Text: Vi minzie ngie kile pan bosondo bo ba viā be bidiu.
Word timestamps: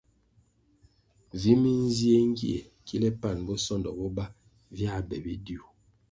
Vi 1.39 1.51
minzie 1.61 2.15
ngie 2.29 2.57
kile 2.87 3.09
pan 3.21 3.37
bosondo 3.47 3.89
bo 3.97 4.05
ba 4.17 4.25
viā 4.75 4.95
be 5.07 5.15
bidiu. 5.25 5.63